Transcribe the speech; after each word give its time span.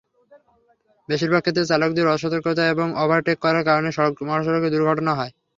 বেশির 1.09 1.31
ভাগ 1.33 1.41
ক্ষেত্রে 1.43 1.69
চালকদের 1.71 2.05
অসতর্কতা 2.09 2.63
এবং 2.73 2.87
ওভারটেক 2.97 3.37
করার 3.41 3.63
কারণেই 3.67 3.95
সড়ক-মহাসড়কে 3.97 4.69
দুর্ঘটনা 4.73 5.11
ঘটে। 5.15 5.31